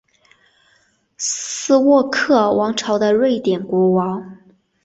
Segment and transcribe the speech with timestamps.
[1.15, 4.39] 斯渥克尔王朝的瑞典国王。